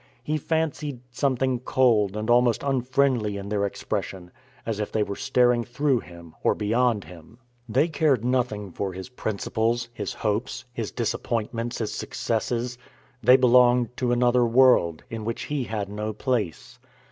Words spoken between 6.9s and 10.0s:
him. They cared nothing for his principles,